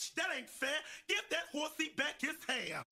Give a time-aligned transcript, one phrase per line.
[0.00, 0.70] Bitch, that ain't fair.
[1.08, 2.84] Give that horsey back his hair.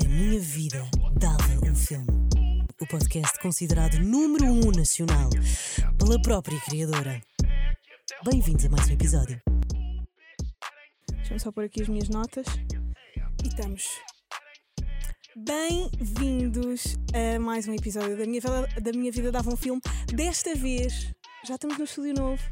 [0.00, 0.82] A minha vida
[1.18, 2.06] dava um filme.
[2.80, 5.30] O podcast considerado número um nacional
[5.96, 7.22] pela própria criadora.
[8.24, 9.40] Bem-vindos a mais um episódio.
[11.12, 12.46] Deixa-me só pôr aqui as minhas notas.
[13.44, 13.84] E estamos.
[15.36, 19.80] Bem-vindos a mais um episódio da minha, vida, da minha vida Dava um Filme.
[20.12, 21.12] Desta vez,
[21.46, 22.42] já estamos no estúdio novo.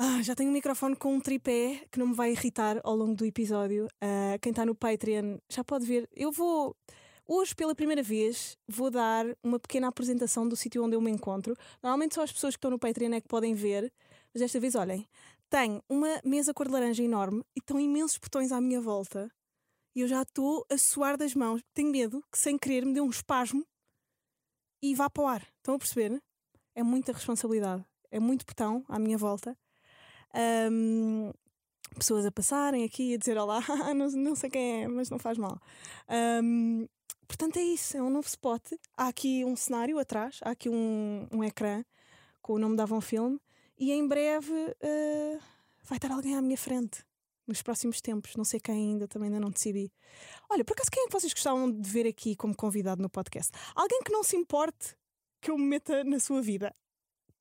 [0.00, 3.16] Ah, já tenho um microfone com um tripé que não me vai irritar ao longo
[3.16, 3.88] do episódio.
[4.00, 6.08] Ah, quem está no Patreon já pode ver.
[6.14, 6.76] Eu vou.
[7.26, 11.56] Hoje, pela primeira vez, vou dar uma pequena apresentação do sítio onde eu me encontro.
[11.82, 13.92] Normalmente só as pessoas que estão no Patreon é que podem ver,
[14.32, 15.04] mas desta vez, olhem,
[15.50, 19.28] tenho uma mesa cor de laranja enorme e estão imensos botões à minha volta.
[19.96, 21.60] E eu já estou a suar das mãos.
[21.74, 23.66] Tenho medo que, sem querer, me dê um espasmo
[24.80, 25.42] e vá para o ar.
[25.56, 26.22] Estão a perceber?
[26.72, 27.84] É muita responsabilidade.
[28.12, 29.58] É muito botão à minha volta.
[30.34, 31.32] Ahm,
[31.98, 33.60] pessoas a passarem aqui a dizer olá,
[33.94, 35.60] não, não sei quem é, mas não faz mal.
[36.08, 36.86] Ahm,
[37.26, 38.72] portanto, é isso, é um novo spot.
[38.96, 41.84] Há aqui um cenário atrás, há aqui um, um ecrã
[42.42, 43.36] com o nome da Avon Film
[43.78, 45.38] e em breve ah,
[45.84, 47.04] vai estar alguém à minha frente.
[47.46, 49.90] Nos próximos tempos, não sei quem ainda, também ainda não decidi.
[50.50, 53.52] Olha, por acaso, quem é que vocês gostavam de ver aqui como convidado no podcast?
[53.74, 54.94] Alguém que não se importe
[55.40, 56.74] que eu me meta na sua vida.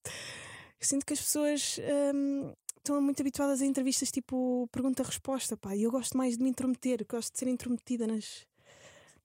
[0.06, 1.78] Eu sinto que as pessoas
[2.16, 2.54] hum,
[2.88, 7.06] estão muito habituadas a entrevistas tipo pergunta-resposta, pá, e eu gosto mais de me intrometer,
[7.08, 8.48] gosto de ser intrometida nas,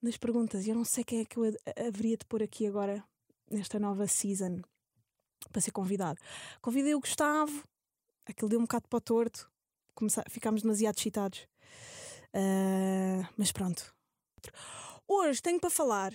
[0.03, 0.67] nas perguntas.
[0.67, 3.05] E eu não sei quem é que eu ha- haveria de pôr aqui agora,
[3.51, 4.61] nesta nova season,
[5.53, 6.21] para ser convidado.
[6.61, 7.63] Convidei o Gustavo,
[8.27, 9.51] aquilo deu um bocado para o torto,
[9.95, 11.47] Começa- ficámos demasiado excitados.
[12.35, 13.95] Ah, mas pronto.
[15.07, 16.13] Hoje tenho para falar.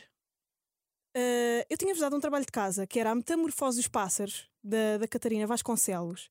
[1.16, 4.98] ah, eu tinha-vos dado um trabalho de casa que era A Metamorfose dos Pássaros, da,
[4.98, 6.30] da Catarina Vasconcelos.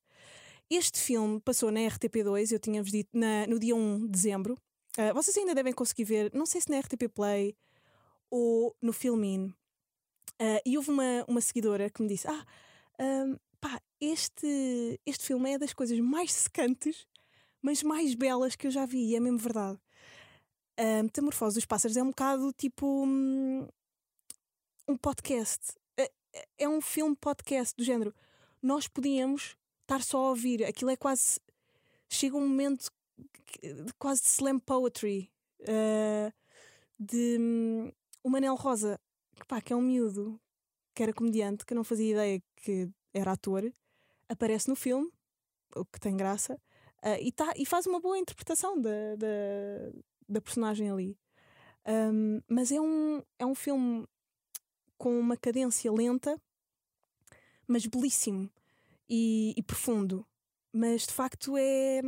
[0.69, 4.57] Este filme passou na RTP2, eu tinha-vos dito, na- no dia 1 de dezembro.
[4.97, 7.55] Ah, vocês ainda devem conseguir ver, não sei se na RTP Play
[8.29, 9.53] ou no Filmin.
[10.39, 12.45] Ah, e houve uma, uma seguidora que me disse: Ah,
[12.99, 17.07] ahm, pá, este, este filme é das coisas mais secantes,
[17.61, 19.79] mas mais belas que eu já vi, e é mesmo verdade.
[20.77, 23.67] A Metamorfose dos Pássaros é um bocado tipo hum,
[24.87, 25.73] um podcast.
[25.97, 28.13] É, é- é um filme podcast do género.
[28.61, 29.55] Nós podíamos
[29.87, 31.39] estar só a ouvir, aquilo é quase.
[32.09, 32.89] Chega um momento
[33.63, 35.31] de quase de slam poetry.
[35.67, 36.31] ah,
[36.99, 37.91] de hum,
[38.23, 38.99] o Manel Rosa,
[39.35, 40.39] que, pá, que é um miúdo,
[40.95, 43.71] que era comediante, que não fazia ideia que era ator,
[44.27, 45.11] aparece no filme,
[45.75, 46.59] o que tem graça,
[47.03, 49.27] ah, e, tá, e faz uma boa interpretação da, da,
[50.27, 51.17] da personagem ali.
[51.85, 54.07] Ahm, mas é um, é um filme
[54.97, 56.41] com uma cadência lenta,
[57.67, 58.49] mas belíssimo
[59.09, 60.25] e, e profundo.
[60.73, 62.01] Mas de facto é,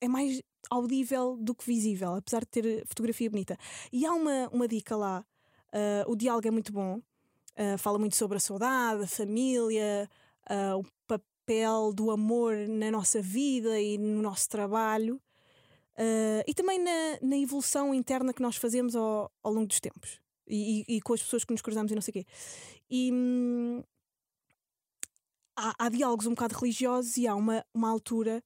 [0.00, 3.56] é mais audível do que visível, apesar de ter fotografia bonita.
[3.92, 5.24] E há uma, uma dica lá:
[5.72, 7.00] ah, o diálogo é muito bom,
[7.56, 10.08] ah, fala muito sobre a saudade, a família,
[10.48, 15.20] ah, o papel do amor na nossa vida e no nosso trabalho.
[15.98, 20.18] Uh, e também na, na evolução interna que nós fazemos ao, ao longo dos tempos
[20.46, 22.26] e, e- e com as pessoas que nos cruzamos e não sei o quê.
[22.88, 23.82] E hum,
[25.56, 28.42] há, há diálogos um bocado religiosos e há uma, uma altura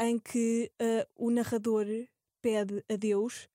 [0.00, 1.86] em que uh, o narrador
[2.40, 3.48] pede a Deus: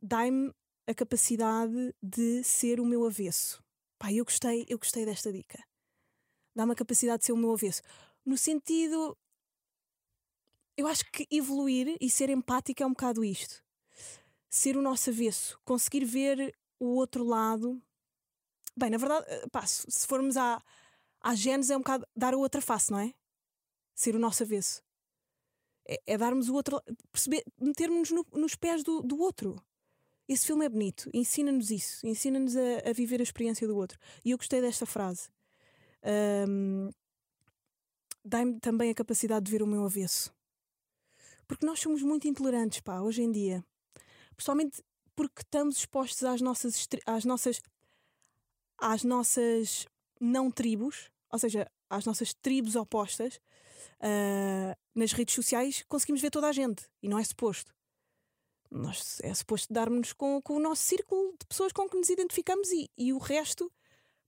[0.00, 0.52] dai-me
[0.86, 3.62] a capacidade de ser o meu avesso.
[3.98, 5.62] Pá, eu gostei, eu gostei desta dica.
[6.54, 7.82] Dá-me a capacidade de ser o meu avesso.
[8.24, 9.16] No sentido
[10.80, 13.62] eu acho que evoluir e ser empática é um bocado isto.
[14.48, 17.80] Ser o nosso avesso, conseguir ver o outro lado.
[18.76, 20.62] Bem, na verdade, eh, pá, se formos à,
[21.20, 23.12] à Gênesis, é um bocado dar a outra face, não é?
[23.94, 24.82] Ser o nosso avesso.
[25.86, 26.80] É, é darmos o outro.
[27.12, 29.62] perceber, metermos no, nos pés do, do outro.
[30.28, 33.98] Esse filme é bonito, ensina-nos isso, ensina-nos a, a viver a experiência do outro.
[34.24, 35.28] E eu gostei desta frase.
[36.04, 36.90] Ahm,
[38.24, 40.32] Dai-me também a capacidade de ver o meu avesso.
[41.46, 43.64] Porque nós somos muito intolerantes, pá, hoje em dia.
[44.36, 44.82] Principalmente
[45.16, 47.60] porque estamos expostos às nossas, às nossas,
[48.78, 49.86] às nossas
[50.20, 53.40] não tribos, ou seja, às nossas tribos opostas.
[54.00, 57.74] ah, nas redes sociais conseguimos ver toda a gente e não é suposto.
[58.70, 62.70] Nós, é suposto darmos com, com o nosso círculo de pessoas com que nos identificamos
[62.70, 63.72] e, e o resto,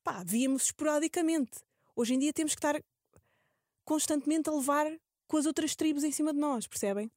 [0.02, 1.60] pá, víamos esporadicamente.
[1.94, 2.82] Hoje em dia temos que estar
[3.84, 4.86] constantemente a levar
[5.28, 7.10] com as outras tribos em cima de nós, percebem?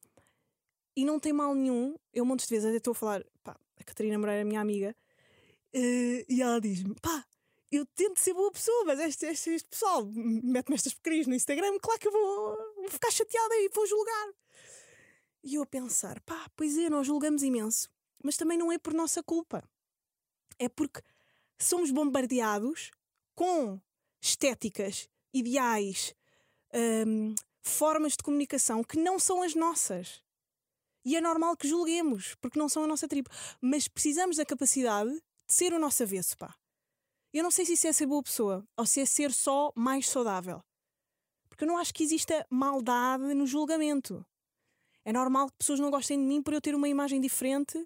[0.94, 3.84] E não tem mal nenhum, eu montes de vezes até estou a falar, pá, a
[3.84, 4.96] Catarina Moreira minha amiga,
[5.74, 7.24] eh, e ela diz-me, pá,
[7.70, 11.78] eu tento ser boa pessoa, mas este, este, este pessoal mete-me estas porcarias no Instagram,
[11.80, 14.32] claro que eu vou, vou ficar chateada e vou julgar.
[15.42, 17.88] E eu a pensar, pá, pois é, nós julgamos imenso,
[18.22, 19.62] mas também não é por nossa culpa.
[20.58, 21.00] É porque
[21.58, 22.90] somos bombardeados
[23.34, 23.80] com
[24.20, 26.14] estéticas, ideais,
[27.06, 30.22] hum, formas de comunicação que não são as nossas.
[31.04, 33.30] E é normal que julguemos, porque não são a nossa tribo.
[33.60, 36.52] Mas precisamos da capacidade de ser o nosso avesso, pá.
[37.36, 40.08] Eu não sei se isso é ser boa pessoa ou se é ser só mais
[40.08, 40.64] saudável.
[41.50, 44.24] Porque eu não acho que exista maldade no julgamento.
[45.04, 47.76] É normal que pessoas não gostem de mim por eu ter uma imagem diferente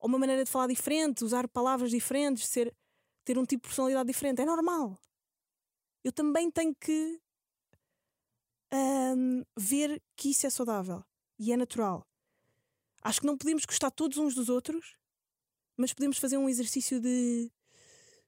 [0.00, 2.74] ou uma maneira de falar diferente, usar palavras diferentes, ser,
[3.22, 4.40] ter um tipo de personalidade diferente.
[4.40, 4.98] É normal.
[6.02, 7.20] Eu também tenho que
[8.72, 11.04] hum, ver que isso é saudável
[11.38, 12.06] e é natural.
[13.02, 14.96] Acho que não podemos gostar todos uns dos outros,
[15.76, 17.52] mas podemos fazer um exercício de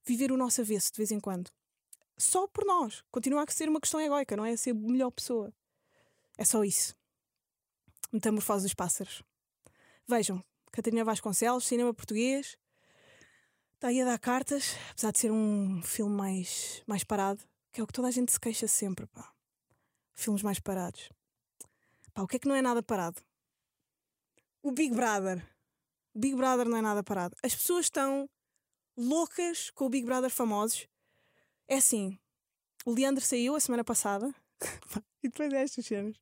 [0.07, 1.51] viver o nosso avesso de vez em quando.
[2.17, 3.03] Só por nós.
[3.11, 4.57] Continua a ser uma questão egóica, não é?
[4.57, 5.53] Ser melhor pessoa.
[6.39, 6.95] É só isso.
[8.13, 9.23] Metamorfose dos pássaros.
[10.07, 12.57] Vejam, Catarina Vasconcelos, cinema português.
[13.75, 17.43] Está aí a dar cartas, apesar de ser um filme mais, mais parado,
[17.73, 19.31] que é o que toda a gente se queixa sempre, pá.
[20.15, 21.11] Filmes mais parados.
[22.15, 23.21] Pá, o que é que não é nada parado?
[24.63, 25.47] O Big Brother.
[26.15, 27.37] Big Brother não é nada parado.
[27.43, 28.29] As pessoas estão
[28.97, 30.89] loucas com o Big Brother famosos.
[31.69, 32.19] É assim,
[32.85, 34.35] o Leandro saiu a semana passada.
[35.23, 36.17] e depois é estas cenas.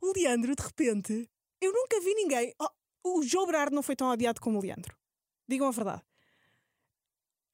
[0.00, 2.54] O Leandro, de repente, eu nunca vi ninguém.
[2.58, 4.96] Oh, o João Berardo não foi tão odiado como o Leandro.
[5.48, 6.02] Digam a verdade.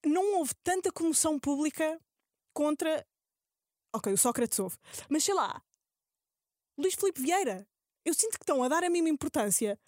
[0.05, 1.99] Não houve tanta comoção pública
[2.53, 3.07] contra.
[3.95, 4.77] Ok, o Sócrates houve.
[5.09, 5.63] Mas sei lá.
[6.77, 7.67] Luís Filipe Vieira.
[8.05, 9.81] Eu sinto que estão a dar a mesma importância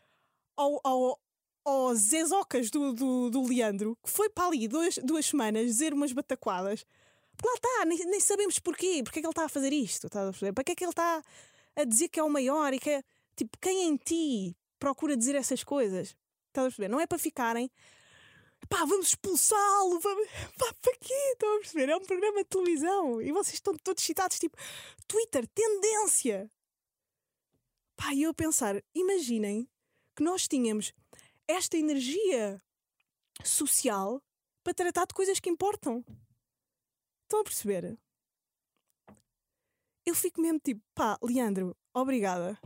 [0.57, 1.21] ao, ao,
[1.67, 6.13] aos Zezocas do, do, do Leandro, que foi para ali duas, duas semanas dizer umas
[6.13, 6.87] bataquadas.
[7.45, 10.23] Lá está, nem, nem sabemos porquê, porque é que ele está a fazer isto, está
[10.23, 10.53] a perceber?
[10.53, 11.23] Para que é que ele está
[11.75, 13.03] a dizer que é o maior e que é.
[13.35, 16.17] Tipo, quem em ti procura dizer essas coisas?
[16.49, 16.89] Está a perceber?
[16.89, 17.71] Não é para ficarem.
[18.69, 20.29] Pá, vamos expulsá-lo, vamos.
[20.57, 21.15] Pá, para quê?
[21.33, 21.89] Estão a perceber?
[21.91, 24.57] É um programa de televisão e vocês estão todos citados, tipo,
[25.09, 26.49] Twitter, tendência.
[27.97, 29.69] Pá, e eu a pensar, imaginem
[30.15, 30.93] que nós tínhamos
[31.49, 32.61] esta energia
[33.45, 34.23] social
[34.63, 36.05] para tratar de coisas que importam.
[37.23, 37.99] Estão a perceber?
[40.05, 42.59] Eu fico mesmo tipo, pá, Leandro, obrigada.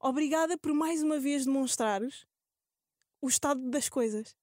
[0.00, 2.26] Obrigada por mais uma vez demonstrares
[3.20, 4.36] o estado das coisas.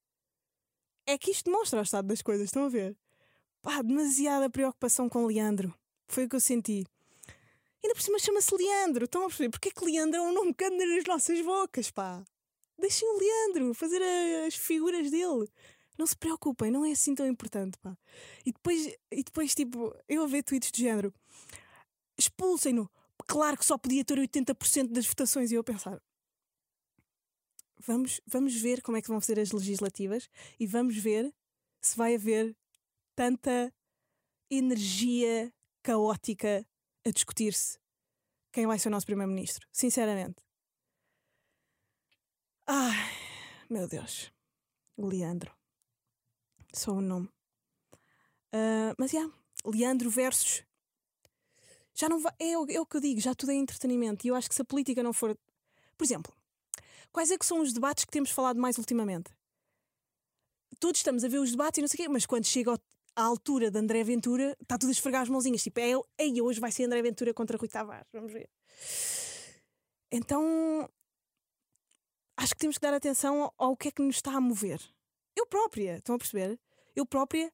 [1.06, 2.98] É que isto demonstra o estado das coisas, estão a ver?
[3.62, 5.74] Pá, demasiada preocupação com Leandro.
[6.08, 6.86] Foi o que eu senti.
[7.84, 9.50] Ainda por cima chama-se Leandro, estão a perceber?
[9.50, 12.24] Porque é que Leandro é um nome que anda nas nossas bocas, pá?
[12.78, 14.02] Deixem o Leandro fazer
[14.46, 15.48] as figuras dele.
[15.98, 17.96] Não se preocupem, não é assim tão importante, pá.
[18.46, 21.14] E depois, e depois tipo, eu a ver tweets de género:
[22.18, 22.90] expulsem-no.
[23.28, 25.52] Claro que só podia ter 80% das votações.
[25.52, 26.02] E eu a pensar:
[27.80, 30.30] vamos, vamos ver como é que vão ser as legislativas
[30.60, 31.34] e vamos ver
[31.82, 32.56] se vai haver
[33.16, 33.74] tanta
[34.50, 36.66] energia caótica
[37.06, 37.78] a discutir-se
[38.52, 39.68] quem vai ser o nosso primeiro-ministro.
[39.72, 40.38] Sinceramente.
[42.66, 43.10] Ai,
[43.70, 44.32] meu Deus.
[44.98, 45.52] Leandro.
[46.74, 47.28] Só o nome.
[48.54, 50.64] Uh, mas, já, yeah, Leandro versus.
[51.94, 52.34] Já não vai.
[52.40, 54.26] É, é o que eu digo, já tudo é entretenimento.
[54.26, 55.38] E eu acho que se a política não for.
[55.98, 56.34] Por exemplo,
[57.12, 59.32] quais é que são os debates que temos falado mais ultimamente?
[60.80, 62.80] Todos estamos a ver os debates e não sei o quê, mas quando chega
[63.16, 65.62] à altura de André Ventura, está tudo a esfregar as mãozinhas.
[65.62, 68.08] Tipo, é, ei, hoje vai ser André Ventura contra Rui Tavares.
[68.12, 68.50] Vamos ver.
[70.12, 70.90] Então,
[72.38, 74.82] acho que temos que dar atenção ao, ao que é que nos está a mover.
[75.36, 76.60] Eu própria, estão a perceber?
[76.96, 77.52] Eu própria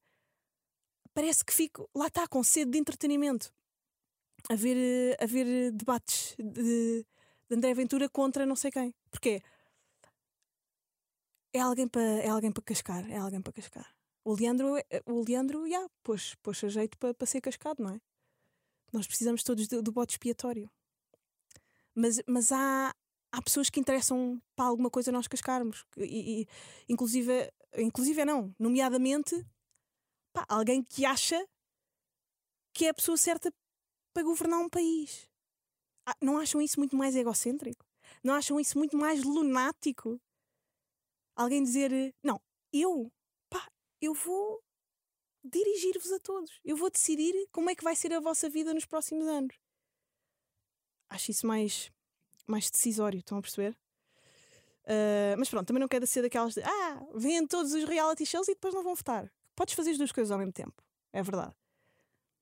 [1.13, 3.53] parece que fico, lá está, com sede de entretenimento.
[4.49, 7.05] A ver, a ver debates de,
[7.49, 8.95] de André Ventura contra não sei quem.
[9.11, 9.41] Porque
[11.53, 13.93] é alguém para é alguém para cascar, é alguém para cascar.
[14.23, 17.95] O Leandro, o Leandro, já, yeah, pôs, pôs a jeito para, para ser cascado, não
[17.95, 18.01] é?
[18.91, 20.69] Nós precisamos todos do, do bote expiatório.
[21.95, 22.93] Mas, mas há,
[23.31, 25.85] há pessoas que interessam para alguma coisa nós cascarmos.
[25.97, 26.47] E, e,
[26.87, 29.45] inclusive, inclusive não, nomeadamente
[30.33, 31.43] pá, alguém que acha
[32.73, 33.51] que é a pessoa certa
[34.13, 35.27] para governar um país.
[36.07, 37.85] Ah, não acham isso muito mais egocêntrico?
[38.23, 40.19] Não acham isso muito mais lunático?
[41.35, 42.41] Alguém dizer, não,
[42.73, 43.11] eu,
[43.49, 43.67] pá,
[44.01, 44.61] eu vou
[45.43, 46.59] dirigir-vos a todos.
[46.63, 49.55] Eu vou decidir como é que vai ser a vossa vida nos próximos anos.
[51.09, 51.91] Acho isso mais
[52.49, 53.77] mais decisório, estão a perceber?
[54.85, 58.47] Uh, mas pronto, também não quero ser daquelas de ah, vêm todos os reality shows
[58.47, 59.31] e depois não vão votar.
[59.55, 61.53] Podes fazer as duas coisas ao mesmo tempo, é verdade.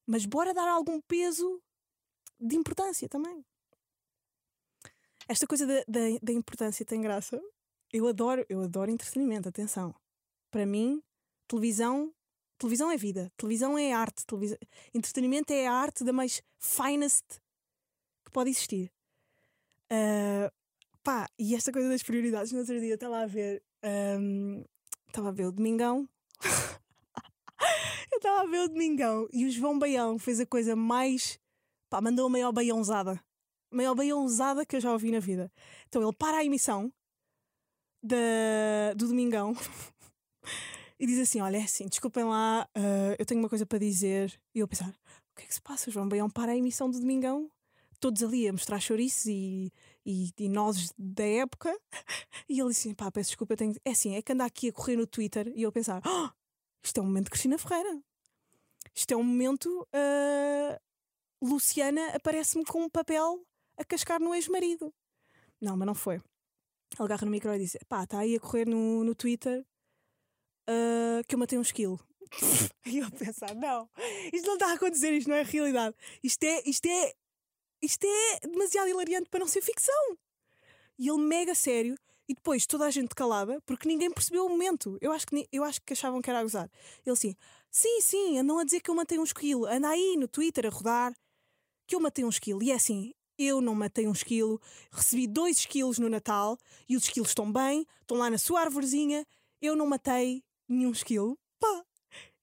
[0.06, 1.62] Mas bora dar algum peso
[2.40, 3.46] de importância também.
[5.28, 7.42] esta coisa da, da, da importância tem graça.
[7.92, 9.94] Eu adoro, eu adoro entretenimento, atenção.
[10.50, 11.02] Para mim,
[11.48, 12.14] televisão,
[12.58, 14.58] televisão é vida, televisão é arte, televisão,
[14.94, 17.26] entretenimento é a arte da mais finest
[18.24, 18.92] que pode existir.
[19.92, 20.52] Uh,
[21.04, 23.64] pá, e esta coisa das prioridades, no outro dia estava a ver,
[24.20, 24.64] um,
[25.08, 26.08] estava a ver o Domingão.
[28.12, 31.40] eu estava a ver o Domingão e o João Baião fez a coisa mais.
[31.90, 33.24] pá, mandou a maior baiãozada.
[33.72, 35.52] A maior baiãozada que eu já ouvi na vida.
[35.88, 36.92] Então ele para a emissão
[38.04, 39.54] da, do Domingão
[41.00, 44.38] e diz assim: Olha, é assim, desculpem lá, uh, eu tenho uma coisa para dizer.
[44.54, 45.90] E eu pensar: O que é que se passa?
[45.90, 47.50] O João Baião para a emissão do Domingão
[48.00, 49.72] todos ali a mostrar chouriços e,
[50.06, 51.76] e, e nozes da época.
[52.50, 53.74] E ele disse: pá, peço desculpa, tenho...
[53.84, 56.30] é assim, é que anda aqui a correr no Twitter e eu a pensar: oh,
[56.82, 58.02] isto é um momento de Cristina Ferreira.
[58.96, 59.86] Isto é um momento.
[59.94, 60.80] Uh,
[61.42, 63.46] Luciana aparece-me com um papel
[63.78, 64.94] a cascar no ex-marido.
[65.60, 66.16] Não, mas não foi.
[66.16, 66.24] Ele
[67.00, 69.66] agarra no micro e diz: pá, está aí a correr no, no Twitter
[70.70, 72.00] uh, que eu matei um esquilo.
[72.86, 73.90] e eu a pensar: não,
[74.32, 75.96] isto não está a acontecer, isto não é realidade.
[76.24, 77.14] Isto é, isto é
[77.82, 80.18] isto é demasiado hilariante para não ser ficção.
[80.98, 81.96] E ele mega sério,
[82.28, 84.98] e depois toda a gente calada, porque ninguém percebeu o momento.
[85.00, 86.70] Eu acho que, eu acho que achavam que era a gozar.
[87.06, 87.36] Ele assim,
[87.72, 90.70] sim, sim, andam a dizer que eu matei um esquilo, anda aí no Twitter a
[90.70, 91.14] rodar
[91.86, 92.62] que eu matei um esquilo.
[92.62, 94.60] E é assim, eu não matei um esquilo,
[94.92, 96.58] recebi dois esquilos no Natal
[96.90, 99.26] e os esquilos estão bem, estão lá na sua arvorezinha,
[99.62, 101.38] eu não matei nenhum esquilo.
[101.60, 101.86] Pá!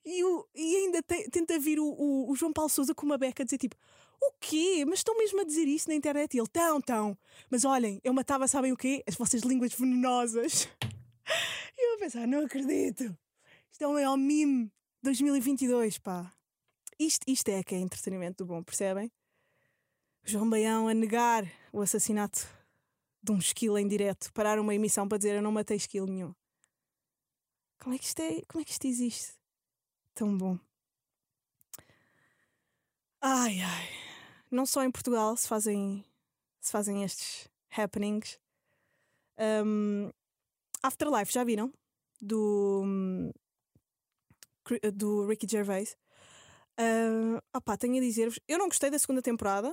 [0.04, 3.18] E, o, e ainda te, tenta vir o, o, o João Paulo Souza com uma
[3.18, 3.76] beca dizer tipo:
[4.20, 4.84] o quê?
[4.86, 6.34] Mas estão mesmo a dizer isso na internet?
[6.34, 7.18] E ele, tão, tão.
[7.50, 9.02] Mas olhem, eu matava, sabem o quê?
[9.06, 10.68] As vossas línguas venenosas.
[11.76, 13.16] E eu a pensar, não acredito.
[13.72, 14.70] Isto é maior meme
[15.02, 16.32] 2022, pá.
[16.98, 19.10] Isto, isto é que é entretenimento do bom, percebem?
[20.22, 22.46] João Baião a negar o assassinato
[23.22, 26.34] de um esquilo em direto, parar uma emissão para dizer eu não matei esquilo nenhum.
[27.82, 28.40] Como é que isto é?
[28.48, 29.32] Como é que isto existe?
[30.14, 30.58] Tão bom.
[33.26, 33.94] Ai ai
[34.54, 36.04] não só em Portugal se fazem,
[36.60, 38.38] se fazem estes happenings.
[39.38, 40.10] Um,
[40.82, 41.72] Afterlife, já viram?
[42.20, 42.84] Do,
[44.94, 45.96] do Ricky Gervais.
[46.78, 49.72] Uh, opá, tenho a dizer-vos, eu não gostei da segunda temporada,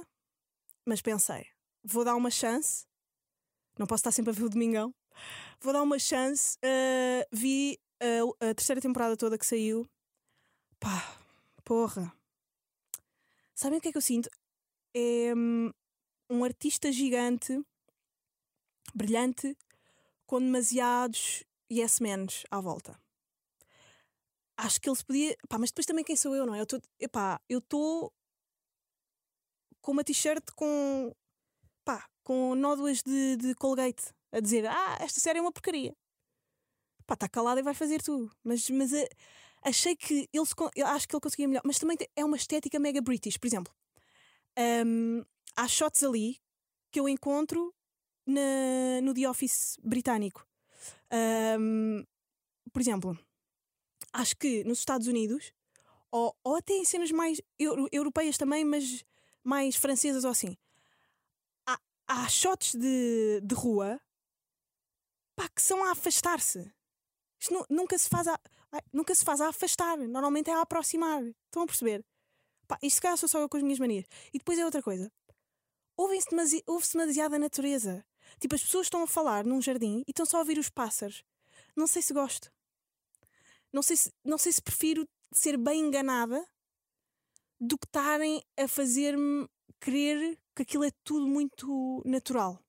[0.85, 1.47] mas pensei,
[1.83, 2.85] vou dar uma chance.
[3.77, 4.93] Não posso estar sempre a ver o Domingão.
[5.61, 6.57] Vou dar uma chance.
[6.57, 9.87] Uh, vi a, a terceira temporada toda que saiu.
[10.79, 11.17] Pá,
[11.63, 12.20] porra.
[13.61, 14.27] Sabem o que é que eu sinto?
[14.95, 15.33] é
[16.31, 17.63] um artista gigante,
[18.91, 19.55] brilhante,
[20.25, 22.99] com demasiados yes menos à volta.
[24.57, 25.37] Acho que ele se podia.
[25.47, 26.59] Pá, mas depois também quem sou eu, não é?
[26.59, 28.11] Eu estou
[29.79, 31.13] com uma t-shirt com.
[31.85, 35.95] pá, com nódoas de, de Colgate a dizer: Ah, esta série é uma porcaria.
[37.05, 38.35] Pá, está calado e vai fazer tudo.
[38.43, 39.07] Mas, mas uh,
[39.63, 40.53] achei que ele se,
[40.85, 41.61] acho que ele conseguia melhor.
[41.65, 43.37] Mas também é uma estética mega British.
[43.37, 43.73] Por exemplo,
[44.85, 45.23] um,
[45.55, 46.39] há shots ali
[46.91, 47.73] que eu encontro
[48.25, 50.45] na, no The Office britânico.
[51.59, 52.03] Um,
[52.71, 53.17] por exemplo,
[54.13, 55.53] acho que nos Estados Unidos,
[56.09, 59.05] ou, ou até em cenas mais euro, europeias também, mas
[59.43, 60.57] mais francesas ou assim,
[61.65, 63.99] há, há shots de, de rua
[65.35, 66.71] pá, que são a afastar-se.
[67.39, 68.39] Isto nunca se faz a,
[68.93, 71.23] nunca se faz a afastar, normalmente é a aproximar.
[71.23, 72.05] Estão a perceber?
[72.67, 74.05] Pá, isto se calhar sou só eu com as minhas manias.
[74.33, 75.11] E depois é outra coisa.
[75.97, 76.63] Ouve-se demasi
[76.93, 78.05] demasiada natureza.
[78.39, 81.23] Tipo, as pessoas estão a falar num jardim e estão só a ouvir os pássaros.
[81.75, 82.51] Não sei se gosto.
[83.73, 86.45] Não sei se, não sei se prefiro ser bem enganada
[87.59, 89.47] do que estarem a fazer-me
[89.79, 92.59] crer que aquilo é tudo muito natural.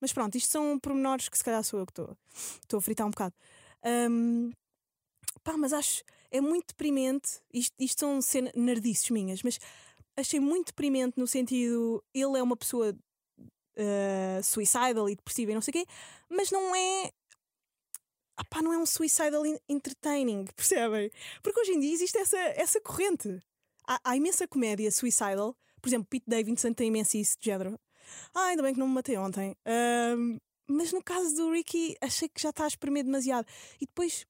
[0.00, 3.10] Mas pronto, isto são pormenores que se calhar sou eu que estou a fritar um
[3.10, 3.34] bocado.
[3.84, 4.50] Um,
[5.42, 7.40] pá, mas acho é muito deprimente.
[7.52, 8.20] Isto, isto são
[8.54, 9.58] nerdices minhas, mas
[10.16, 12.02] achei muito deprimente no sentido.
[12.14, 12.94] Ele é uma pessoa
[13.76, 15.86] uh, suicidal e depressiva e não sei o quê,
[16.28, 17.10] mas não é.
[18.36, 21.10] Apá, não é um suicidal entertaining, percebem?
[21.42, 23.38] Porque hoje em dia existe essa, essa corrente.
[23.86, 25.54] Há, há imensa comédia suicidal.
[25.82, 27.78] Por exemplo, Pete Davidson tem imenso isso de género.
[28.34, 29.54] Ah, ainda bem que não me matei ontem.
[29.66, 30.38] Uh,
[30.70, 33.46] mas no caso do Ricky, achei que já está a espremer demasiado.
[33.80, 34.26] E depois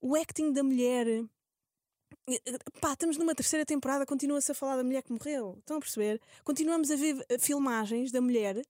[0.00, 1.06] o acting da mulher.
[2.80, 5.56] Pá, estamos numa terceira temporada, continua-se a falar da mulher que morreu.
[5.58, 6.20] Estão a perceber?
[6.44, 8.62] Continuamos a ver eh, filmagens da mulher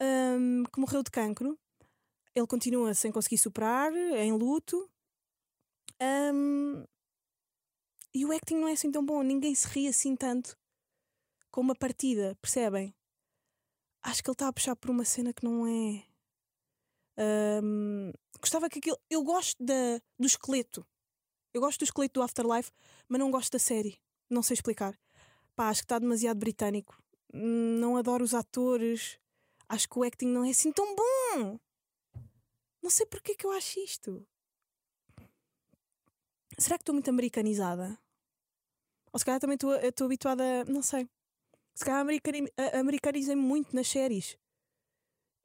[0.00, 1.58] um, que morreu de cancro.
[2.34, 4.88] Ele continua sem conseguir superar, em luto.
[6.00, 6.84] Um,
[8.14, 9.22] e o acting não é assim tão bom.
[9.22, 10.56] Ninguém se ri assim tanto
[11.50, 12.94] com uma partida, percebem?
[14.02, 16.04] Acho que ele está a puxar por uma cena que não é.
[17.18, 18.98] Ahm, gostava que aquilo.
[19.08, 20.86] Eu gosto da, do esqueleto.
[21.52, 22.70] Eu gosto do esqueleto do Afterlife,
[23.08, 24.00] mas não gosto da série.
[24.28, 24.98] Não sei explicar.
[25.56, 27.02] Pá, acho que está demasiado britânico.
[27.32, 29.18] Não adoro os atores.
[29.68, 31.58] Acho que o acting não é assim tão bom.
[32.82, 34.26] Não sei porque é que eu acho isto.
[36.58, 37.98] Será que estou muito americanizada?
[39.12, 40.64] Ou se calhar também estou habituada.
[40.64, 41.08] Não sei.
[41.74, 44.36] Se calhar americani- a- americanizei-me muito nas séries.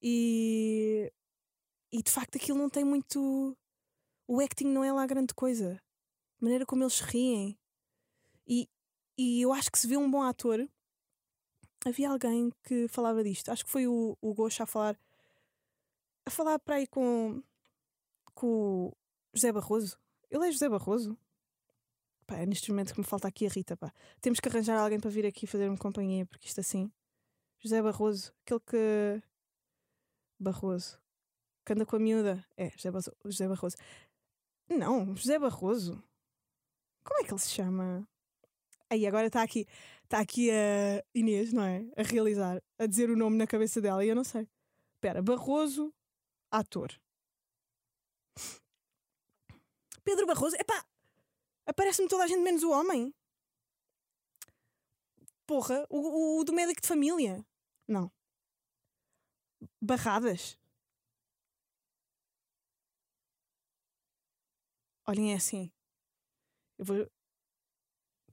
[0.01, 1.11] E.
[1.91, 3.57] E de facto aquilo não tem muito.
[4.27, 5.81] O acting não é lá grande coisa.
[6.41, 7.57] A maneira como eles riem.
[8.47, 8.67] E,
[9.17, 10.67] e eu acho que se vê um bom ator.
[11.85, 13.49] Havia alguém que falava disto.
[13.49, 14.99] Acho que foi o, o Gosha a falar.
[16.25, 17.41] A falar para aí com.
[18.33, 18.93] Com o
[19.33, 19.97] José Barroso.
[20.29, 21.17] Ele é José Barroso?
[22.27, 23.93] Pá, é neste momento que me falta aqui a Rita, pá.
[24.19, 26.91] Temos que arranjar alguém para vir aqui fazer-me companhia, porque isto assim.
[27.59, 29.23] José Barroso, aquele que.
[30.39, 30.99] Barroso.
[31.65, 32.45] Que anda com a miúda.
[32.57, 33.75] É, José, Bazo- José Barroso.
[34.69, 36.03] Não, José Barroso.
[37.03, 38.07] Como é que ele se chama?
[38.89, 39.67] Aí, agora está aqui.
[40.03, 41.87] Está aqui a Inês, não é?
[41.97, 44.47] A realizar, a dizer o nome na cabeça dela e eu não sei.
[44.95, 45.93] Espera, Barroso,
[46.51, 46.91] ator.
[50.03, 50.85] Pedro Barroso, epá,
[51.65, 53.13] aparece-me toda a gente menos o homem.
[55.45, 57.45] Porra, o, o- o do médico de família.
[57.87, 58.11] Não.
[59.81, 60.57] Barradas.
[65.07, 65.71] Olhem, é assim.
[66.77, 67.11] Eu vou.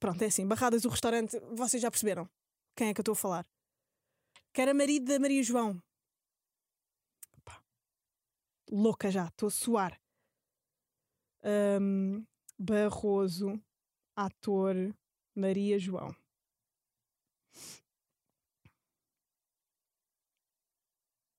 [0.00, 0.46] Pronto, é assim.
[0.46, 1.38] Barradas, o restaurante.
[1.54, 2.28] Vocês já perceberam
[2.76, 3.46] quem é que eu estou a falar?
[4.52, 5.82] Que era marido da Maria João.
[8.70, 10.00] Louca já, estou a suar.
[11.44, 12.24] Ahm,
[12.58, 13.60] Barroso,
[14.16, 14.74] ator,
[15.34, 16.14] Maria João.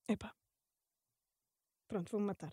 [0.08, 0.34] Epá.
[1.88, 2.52] Pronto, vou-me matar.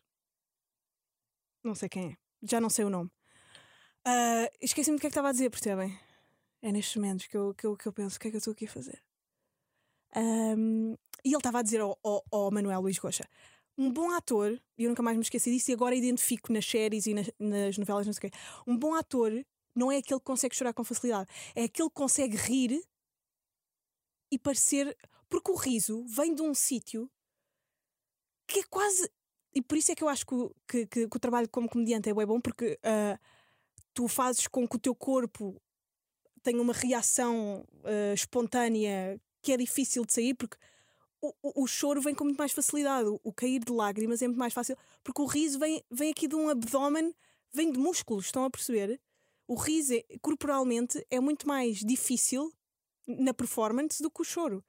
[1.64, 2.18] Não sei quem é.
[2.44, 3.12] Já não sei o nome.
[4.06, 5.98] Ah, Esqueci-me do que é que estava a dizer, percebem?
[6.62, 8.40] É nestes momentos que eu, que eu, que eu penso o que é que eu
[8.40, 9.04] estou aqui a fazer.
[10.16, 13.26] Ahm, e ele estava a dizer ao, ao, ao Manuel Luís Rocha:
[13.78, 17.06] um bom ator, e eu nunca mais me esqueci disso, e agora identifico nas séries
[17.08, 18.38] e nas, nas novelas, não sei o quê.
[18.68, 19.32] Um bom ator
[19.76, 22.82] não é aquele que consegue chorar com facilidade, é aquele que consegue rir
[24.32, 24.96] e parecer.
[25.30, 27.10] Porque o riso vem de um sítio
[28.48, 29.10] que é quase.
[29.54, 30.36] E por isso é que eu acho que,
[30.68, 33.20] que, que- que o trabalho como comediante é bué bom, porque ah,
[33.94, 35.62] tu fazes com que o teu corpo
[36.44, 40.58] tenha uma reação ah, espontânea que é difícil de sair, porque
[41.22, 44.28] o, o- o choro vem com muito mais facilidade, o, o cair de lágrimas é
[44.28, 47.14] muito mais fácil, porque o riso vem, vem aqui de um abdômen,
[47.54, 49.00] vem de músculos, estão a perceber?
[49.48, 52.52] O riso é- corporalmente é muito mais difícil
[53.08, 54.64] na performance do que o choro.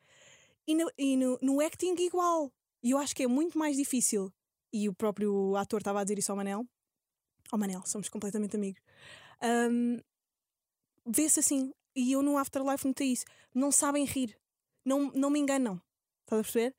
[0.66, 2.52] E no, e no, no acting igual.
[2.82, 4.32] E eu acho que é muito mais difícil.
[4.72, 6.66] E o próprio ator estava a dizer isso ao Manel.
[7.50, 8.80] Ao Manel, somos completamente amigos.
[9.40, 9.98] Ahm,
[11.06, 11.72] Vê-se assim.
[11.94, 13.24] E eu no Afterlife notei isso.
[13.54, 14.36] Não sabem rir.
[14.84, 15.80] Não, não me enganam.
[16.32, 16.74] Estás a perceber?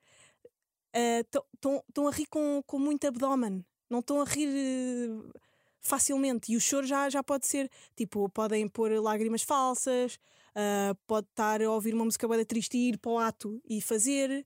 [1.87, 3.63] Estão a rir com, com muito abdômen.
[3.89, 5.39] Não estão a rir eh,
[5.79, 6.51] facilmente.
[6.51, 7.69] E o choro já, já pode ser.
[7.95, 10.17] Tipo, podem pôr lágrimas falsas.
[10.55, 13.79] ah, pode estar a ouvir uma música bem triste e ir para o ato e
[13.79, 14.45] fazer.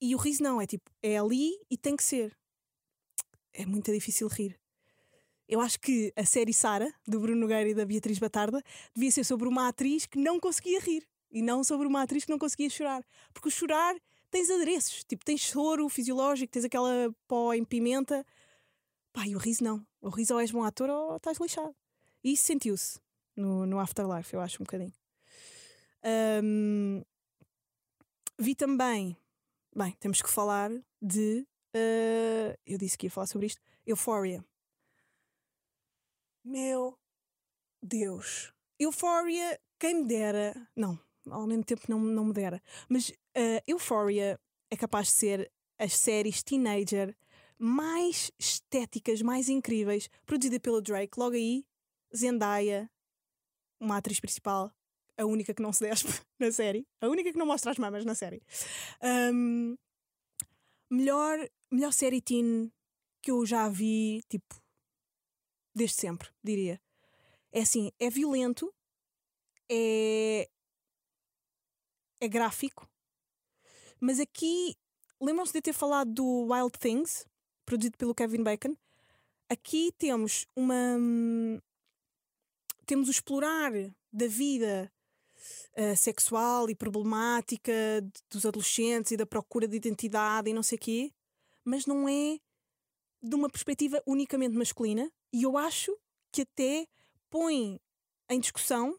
[0.00, 2.36] E o riso não, é tipo, é ali e tem que ser.
[3.52, 4.58] É muito difícil rir.
[5.48, 8.60] Eu acho que a série Sara, do Bruno Nogueira e da Beatriz Batarda,
[8.94, 12.30] devia ser sobre uma atriz que não conseguia rir e não sobre uma atriz que
[12.30, 13.04] não conseguia chorar.
[13.32, 13.94] Porque o chorar
[14.30, 18.24] tens adereços, tipo, tens soro fisiológico, tens aquela pó em pimenta.
[19.12, 19.86] Pá, e o riso não.
[20.00, 21.74] O riso ou és bom ator ou estás lixado.
[22.22, 23.00] E isso sentiu-se
[23.34, 24.92] no, no Afterlife, eu acho um bocadinho.
[26.02, 27.02] Ahm,
[28.38, 29.16] vi também.
[29.74, 30.70] Bem, temos que falar
[31.02, 31.46] de.
[31.74, 33.60] eh, eu disse que ia falar sobre isto.
[33.86, 34.44] Euphoria.
[36.44, 36.98] Meu
[37.82, 38.52] Deus.
[38.78, 40.54] Euphoria, quem me dera.
[40.74, 40.98] Não,
[41.30, 42.62] ao mesmo tempo não, não me dera.
[42.88, 44.38] Mas eh, Euphoria
[44.70, 47.16] é capaz de ser as séries teenager
[47.58, 51.18] mais estéticas, mais incríveis, produzida pelo Drake.
[51.18, 51.64] Logo aí,
[52.14, 52.90] Zendaya,
[53.80, 54.72] uma atriz principal,
[55.16, 58.04] a única que não se despe na série, a única que não mostra as mamas
[58.04, 58.42] na série.
[59.00, 59.76] Ahm,
[60.90, 61.38] melhor,
[61.70, 62.70] melhor série teen
[63.22, 64.54] que eu já vi, tipo,
[65.74, 66.80] desde sempre, diria.
[67.52, 68.72] É assim, é violento,
[69.70, 70.48] é,
[72.20, 72.88] é gráfico,
[74.00, 74.76] mas aqui
[75.20, 77.26] lembram-se de ter falado do Wild Things,
[77.64, 78.76] produzido pelo Kevin Bacon.
[79.48, 80.96] Aqui temos uma.
[82.84, 83.72] Temos o explorar
[84.12, 84.92] da vida
[85.76, 87.72] uh, sexual e problemática
[88.30, 91.12] dos adolescentes e da procura de identidade e não sei o quê,
[91.64, 92.38] mas não é
[93.22, 95.96] de uma perspectiva unicamente masculina e eu acho
[96.30, 96.86] que até
[97.28, 97.80] põe
[98.28, 98.96] em discussão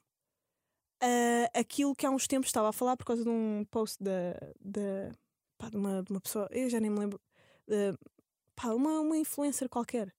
[1.03, 4.33] uh, aquilo que há uns tempos estava a falar por causa de um post da,
[4.59, 5.11] da
[5.57, 7.19] pá, de, uma, uma pessoa, eu já nem me lembro,
[8.55, 10.13] pá, uma, uma influencer qualquer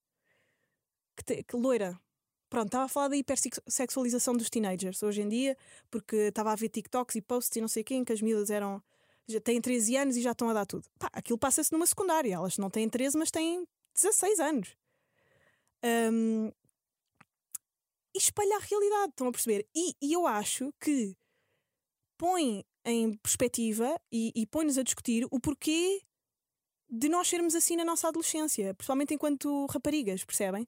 [1.17, 1.99] que, te, que loira.
[2.49, 5.57] Pronto, estava a falar da hipersexualização dos teenagers hoje em dia,
[5.91, 8.83] porque estava a ver TikToks e posts e não sei quem, que as miúdas eram.
[9.29, 10.89] já têm 13 anos e já estão a dar tudo.
[10.99, 12.35] Pá, aquilo passa-se numa secundária.
[12.35, 14.77] Elas não têm 13, mas têm 16 anos.
[15.85, 16.51] Um,
[18.15, 19.67] e espalha a realidade, estão a perceber?
[19.75, 21.17] E, e eu acho que
[22.17, 26.03] põe em perspectiva e, e põe-nos a discutir o porquê
[26.91, 30.67] de nós sermos assim na nossa adolescência, principalmente enquanto raparigas, percebem?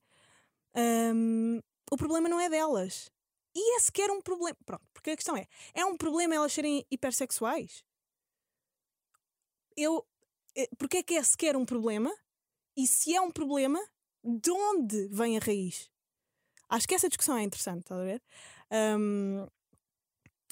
[0.76, 3.10] Um, o problema não é delas.
[3.54, 4.56] E é sequer um problema.
[4.64, 7.84] Pronto, porque a questão é: é um problema elas serem hipersexuais?
[9.76, 10.06] Eu.
[10.56, 12.14] Eh, porque é que é sequer um problema?
[12.76, 13.80] E se é um problema,
[14.22, 15.89] de onde vem a raiz?
[16.70, 18.22] Acho que essa discussão é interessante, estás a ver?
[18.70, 19.46] Um,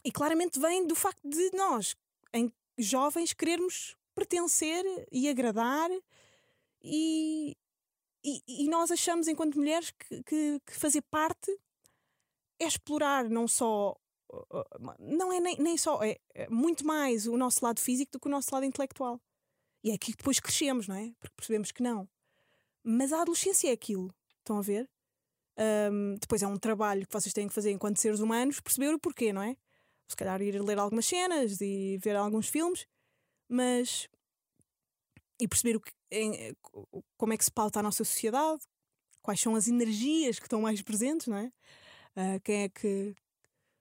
[0.05, 1.97] e claramente vem do facto de nós,
[2.33, 5.89] em jovens, querermos pertencer e agradar
[6.83, 7.57] e,
[8.25, 11.57] e, e nós achamos, enquanto mulheres, que, que, que, fazer parte
[12.59, 13.97] é explorar não só.
[14.99, 16.03] Não é nem, nem só.
[16.03, 19.21] É, é muito mais o nosso lado físico do que o nosso lado intelectual.
[19.85, 21.13] E é aqui que depois crescemos, não é?
[21.21, 22.09] Porque percebemos que não.
[22.83, 24.13] Mas a adolescência é aquilo.
[24.41, 24.89] Estão a ver?
[25.59, 28.99] Um, depois é um trabalho que vocês têm que fazer enquanto seres humanos, perceber o
[28.99, 29.57] porquê, não é?
[30.09, 32.87] Se calhar ir ler algumas cenas e ver alguns filmes,
[33.49, 34.09] mas.
[35.41, 36.57] e perceber o que, em,
[37.17, 38.63] como é que se pauta a nossa sociedade,
[39.23, 41.53] quais são as energias que estão mais presentes, não é?
[42.17, 43.15] Uh, quem é que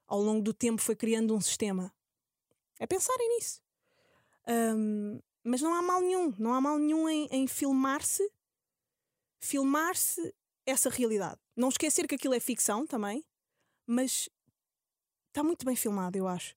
[0.08, 1.94] ao longo do tempo foi criando um sistema?
[2.80, 3.62] É pensarem nisso.
[4.48, 8.30] Um, mas não há mal nenhum, não há mal nenhum em, em filmar-se,
[9.40, 10.34] filmar-se
[10.66, 11.40] essa realidade.
[11.58, 13.26] Não esquecer que aquilo é ficção também,
[13.88, 14.30] mas
[15.30, 16.56] está muito bem filmado, eu acho.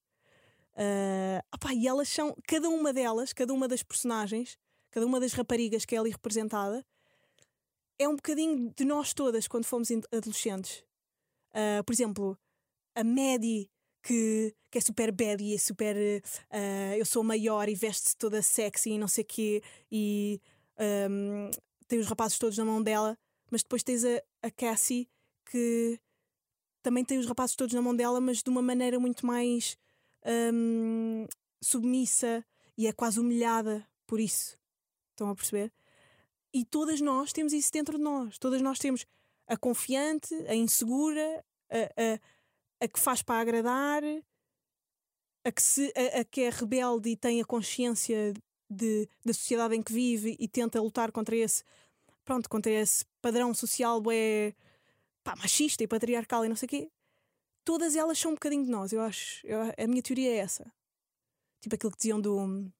[0.75, 4.59] Uh, opa, e elas são, cada uma delas, cada uma das personagens,
[4.91, 6.85] cada uma das raparigas que é ali representada,
[7.99, 10.85] é um bocadinho de nós todas quando fomos adolescentes.
[11.51, 12.39] Uh, por exemplo,
[12.95, 13.71] a Maddie,
[14.03, 15.97] que, que é super bad e é super.
[15.97, 20.41] Uh, eu sou maior e veste-se toda sexy e não sei o quê, e
[21.11, 21.51] um,
[21.89, 23.19] tem os rapazes todos na mão dela,
[23.51, 25.09] mas depois tens a, a Cassie
[25.51, 26.01] que
[26.83, 29.77] também tem os rapazes todos na mão dela, mas de uma maneira muito mais
[30.55, 31.27] um,
[31.61, 32.45] submissa
[32.77, 34.59] e é quase humilhada por isso.
[35.11, 35.73] Estão a perceber?
[36.53, 38.39] E todas nós temos isso dentro de nós.
[38.39, 39.07] Todas nós temos
[39.47, 44.03] a confiante, a insegura, a, a, a que faz para agradar,
[45.45, 48.33] a que, se, a, a, que é rebelde e tem a consciência
[48.69, 51.63] de, da sociedade em que vive e tenta lutar contra esse,
[52.25, 54.55] pronto, contra esse padrão social é
[55.23, 56.91] pá, machista e patriarcal e não sei o quê.
[57.65, 59.47] Todas elas são um bocadinho de nós, eu acho.
[59.47, 60.73] Eu, a minha teoria é essa.
[61.61, 62.71] Tipo aquilo que diziam do,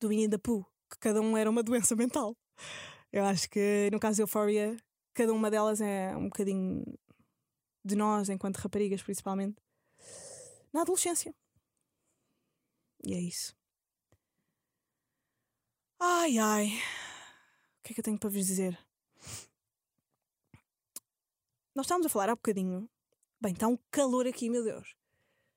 [0.00, 2.36] do Winnie the Pooh, que cada um era uma doença mental.
[3.12, 4.76] Eu acho que no caso de Euphoria,
[5.14, 6.84] cada uma delas é um bocadinho
[7.84, 9.56] de nós, enquanto raparigas, principalmente,
[10.72, 11.34] na adolescência.
[13.04, 13.56] E é isso.
[16.00, 16.66] Ai ai.
[17.78, 18.78] O que é que eu tenho para vos dizer?
[21.78, 22.90] Nós estávamos a falar há bocadinho.
[23.40, 24.96] Bem, está um calor aqui, meu Deus.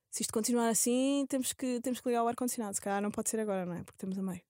[0.08, 2.76] Se isto continuar assim, temos que, temos que ligar o ar-condicionado.
[2.76, 3.82] Se calhar não pode ser agora, não é?
[3.82, 4.40] Porque estamos a meio.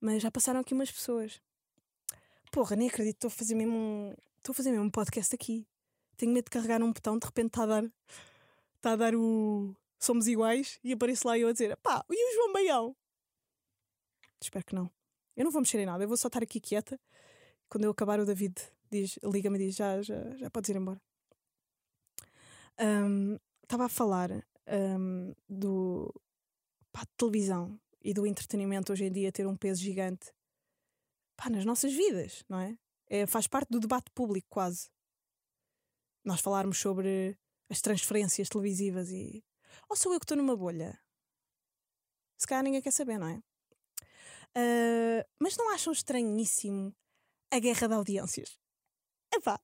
[0.00, 1.38] Mas já passaram aqui umas pessoas.
[2.50, 4.14] Porra, nem acredito, estou a fazer mesmo um.
[4.38, 5.68] Estou a fazer mesmo um podcast aqui.
[6.16, 7.84] Tenho medo de carregar num botão, de repente está a dar.
[8.76, 9.76] Está a dar o.
[9.98, 12.96] Somos iguais e apareço lá eu a dizer: pá, e o João Baião?
[14.40, 14.90] Espero que não.
[15.36, 16.98] Eu não vou mexer em nada, eu vou só estar aqui quieta.
[17.68, 18.54] Quando eu acabar, o David
[18.90, 21.00] diz, liga-me e diz: já, já, já podes ir embora.
[23.62, 24.30] Estava um, a falar
[24.68, 26.12] um, do
[26.92, 30.32] pá, de televisão e do entretenimento hoje em dia ter um peso gigante
[31.36, 32.78] pá, nas nossas vidas, não é?
[33.08, 33.26] é?
[33.26, 34.90] Faz parte do debate público, quase.
[36.24, 39.44] Nós falarmos sobre as transferências televisivas e.
[39.88, 40.98] Ou sou eu que estou numa bolha?
[42.38, 43.42] Se calhar ninguém quer saber, não é?
[44.56, 46.94] Uh, mas não acham estranhíssimo
[47.50, 48.58] a guerra de audiências?
[49.36, 49.60] Epá,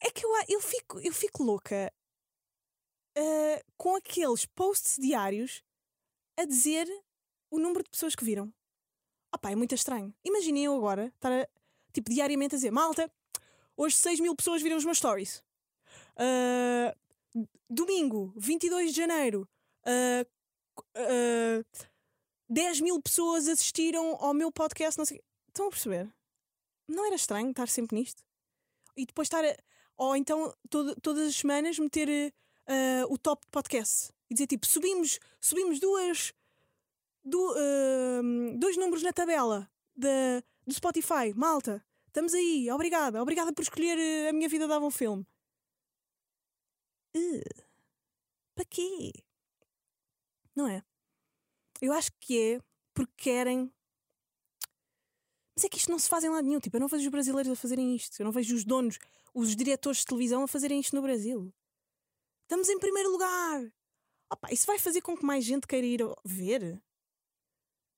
[0.00, 1.92] é que eu, eu, fico, eu fico louca
[3.16, 5.62] uh, com aqueles posts diários
[6.38, 6.86] a dizer
[7.50, 8.52] o número de pessoas que viram.
[9.34, 10.14] Opá, é muito estranho.
[10.24, 11.48] Imaginem eu agora estar a,
[11.92, 13.10] tipo, diariamente a dizer: Malta,
[13.76, 15.42] hoje 6 mil pessoas viram os meus stories.
[16.16, 16.94] Uh,
[17.68, 19.48] domingo, 22 de janeiro,
[19.84, 20.26] ah,
[20.96, 21.64] ah,
[22.48, 25.22] 10 mil pessoas assistiram ao meu podcast, não sei.
[25.48, 26.12] Estão a perceber?
[26.88, 28.24] Não era estranho estar sempre nisto?
[28.96, 29.44] E depois estar.
[29.44, 29.56] A,
[29.96, 32.32] ou então todo- todas as semanas meter
[32.66, 36.32] ah, o top de podcast e dizer tipo: subimos, subimos duas.
[37.24, 38.22] du- ah,
[38.58, 41.84] dois números na tabela do Spotify, malta.
[42.06, 45.24] Estamos aí, obrigada, obrigada por escolher eh, a minha vida dava um filme.
[47.16, 47.64] Uh,
[48.54, 49.12] para quê?
[50.54, 50.82] Não é?
[51.80, 52.60] Eu acho que é
[52.94, 53.72] porque querem.
[55.60, 56.58] Mas é que isto não se faz em lado nenhum.
[56.58, 58.18] Tipo, eu não vejo os brasileiros a fazerem isto.
[58.18, 58.98] Eu não vejo os donos,
[59.34, 61.52] os diretores de televisão a fazerem isto no Brasil.
[62.44, 63.70] Estamos em primeiro lugar.
[64.32, 66.82] Opa, isso vai fazer com que mais gente queira ir ver?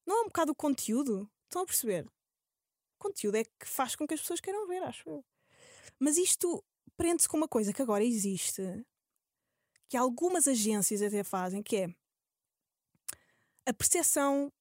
[0.04, 1.30] Não é um bocado o conteúdo?
[1.44, 2.04] Estão a perceber?
[2.04, 5.24] O conteúdo é que faz com que as pessoas queiram ver, acho eu.
[6.00, 6.64] Mas isto
[6.96, 8.60] prende-se com uma coisa que agora existe,
[9.88, 11.94] que algumas agências até fazem, que é
[13.64, 14.52] a percepção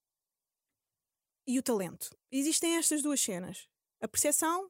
[1.47, 2.15] e o talento.
[2.32, 3.67] Existem estas duas cenas.
[3.99, 4.69] A percepção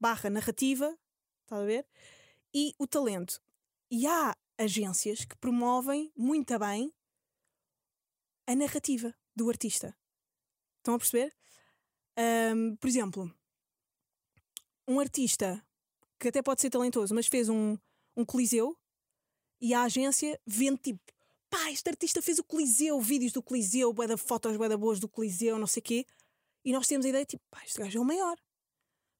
[0.00, 0.98] barra narrativa,
[1.42, 1.86] está a ver?
[2.54, 3.40] E o talento.
[3.90, 6.92] E há agências que promovem muito bem
[8.46, 9.96] a narrativa do artista.
[10.78, 11.34] Estão a perceber?
[12.16, 13.34] Ahm, por exemplo,
[14.88, 15.64] um artista
[16.18, 17.78] que até pode ser talentoso, mas fez um,
[18.16, 18.76] um coliseu
[19.60, 21.00] e a agência vende tipo
[21.50, 25.00] pá, este artista fez o coliseu, vídeos do coliseu, bué da fotos, bué da boas
[25.00, 26.06] do coliseu, não sei o quê.
[26.64, 28.38] E nós temos a ideia tipo, pá, este gajo é o maior.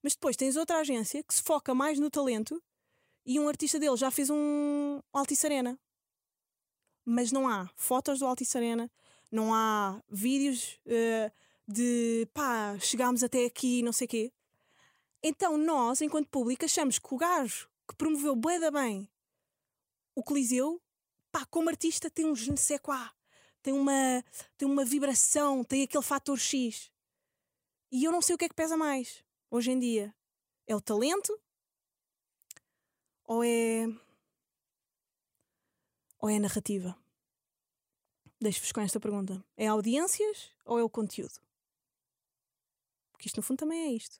[0.01, 2.63] Mas depois tens outra agência que se foca mais no talento
[3.25, 5.79] e um artista dele já fez um Altice Arena.
[7.05, 8.89] Mas não há fotos do Altice Arena,
[9.31, 11.31] não há vídeos eh,
[11.67, 14.33] de pá, chegámos até aqui, não sei o quê.
[15.21, 19.09] Então nós, enquanto público, achamos que o gajo que promoveu bué da bem
[20.15, 20.81] o Coliseu,
[21.31, 23.09] pá, como artista tem um je ne sais quoi,
[23.61, 24.23] tem uma,
[24.57, 26.91] tem uma vibração, tem aquele fator X.
[27.91, 30.15] E eu não sei o que é que pesa mais hoje em dia.
[30.65, 31.37] É o talento?
[33.25, 33.85] Ou é.
[36.19, 36.97] Ou é a narrativa?
[38.39, 39.43] Deixo-vos com esta pergunta.
[39.57, 41.39] É audiências ou é o conteúdo?
[43.11, 44.19] Porque isto no fundo também é isto.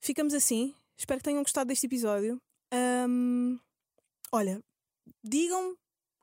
[0.00, 0.74] Ficamos assim.
[0.96, 2.40] Espero que tenham gostado deste episódio.
[2.70, 3.58] Ahm,
[4.32, 4.62] olha,
[5.22, 5.76] digam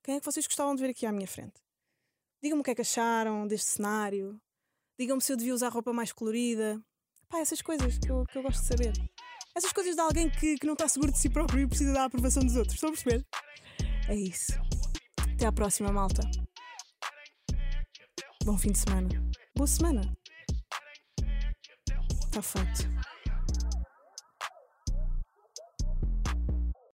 [0.03, 1.59] quem é que vocês gostavam de ver aqui à minha frente.
[2.41, 4.39] Digam-me o que é que acharam deste cenário.
[4.99, 6.81] Digam-me se eu devia usar roupa mais colorida.
[7.27, 8.93] Pá, essas coisas que eu, que eu gosto de saber.
[9.55, 12.05] Essas coisas de alguém que, que não está seguro de si próprio e precisa da
[12.05, 12.75] aprovação dos outros.
[12.75, 13.25] Estão a perceber?
[14.07, 14.51] É isso.
[15.33, 16.21] Até à próxima, malta.
[18.43, 19.09] Bom fim de semana.
[19.55, 20.01] Boa semana.
[22.27, 22.94] Está feito.